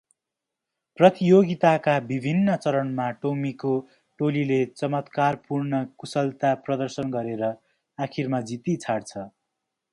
प्रतियोगिताका 0.99 1.93
विभिन्न 2.11 2.55
चरणमा 2.63 3.09
टोम्मीको 3.25 3.75
टोलीले 4.19 4.59
चमत्कारपूर्ण 4.81 5.83
कुशलता 6.05 6.53
प्रदर्शन 6.65 7.15
गरेर 7.19 7.47
आखिरमा 7.99 8.41
जिती 8.53 8.79
छाड्छ। 8.87 9.27